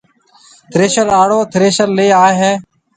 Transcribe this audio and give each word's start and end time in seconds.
ٿريشر 0.71 1.07
آݪو 1.21 1.39
ٿريشر 1.53 1.87
ليَ 1.97 2.05
آئي 2.23 2.35
هيَ۔ 2.41 2.53